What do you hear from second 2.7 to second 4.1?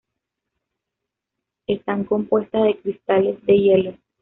cristales de hielo.